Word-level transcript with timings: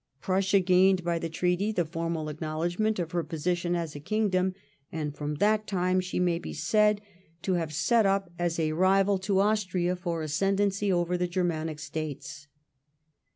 Prussia 0.19 0.59
gained 0.59 1.03
by 1.03 1.19
the 1.19 1.29
treaty 1.29 1.71
the 1.71 1.85
formal 1.85 2.27
acknowledgment 2.27 2.97
of 2.97 3.11
her 3.11 3.23
position 3.23 3.75
as 3.75 3.93
a 3.95 3.99
kingdom, 3.99 4.55
and 4.91 5.15
from 5.15 5.35
that 5.35 5.67
time 5.67 5.99
she 5.99 6.19
may 6.19 6.39
be 6.39 6.53
said 6.53 7.01
to 7.43 7.53
have 7.53 7.71
set 7.71 8.03
up 8.07 8.31
as 8.39 8.57
a 8.57 8.71
rival 8.71 9.19
to 9.19 9.39
Austria 9.39 9.95
for 9.95 10.23
ascendency 10.23 10.91
over 10.91 11.17
the 11.19 11.27
Germanic 11.27 11.77
States. 11.77 12.47